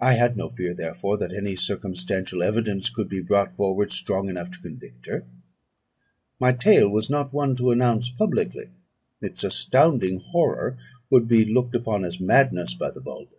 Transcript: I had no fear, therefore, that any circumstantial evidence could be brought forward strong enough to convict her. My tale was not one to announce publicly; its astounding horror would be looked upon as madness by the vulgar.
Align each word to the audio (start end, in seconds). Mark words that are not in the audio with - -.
I 0.00 0.14
had 0.14 0.38
no 0.38 0.48
fear, 0.48 0.72
therefore, 0.72 1.18
that 1.18 1.34
any 1.34 1.54
circumstantial 1.54 2.42
evidence 2.42 2.88
could 2.88 3.10
be 3.10 3.20
brought 3.20 3.52
forward 3.52 3.92
strong 3.92 4.30
enough 4.30 4.50
to 4.52 4.58
convict 4.60 5.04
her. 5.04 5.26
My 6.38 6.52
tale 6.54 6.88
was 6.88 7.10
not 7.10 7.34
one 7.34 7.56
to 7.56 7.70
announce 7.70 8.08
publicly; 8.08 8.70
its 9.20 9.44
astounding 9.44 10.20
horror 10.20 10.78
would 11.10 11.28
be 11.28 11.44
looked 11.44 11.74
upon 11.74 12.06
as 12.06 12.18
madness 12.18 12.72
by 12.72 12.90
the 12.90 13.00
vulgar. 13.00 13.36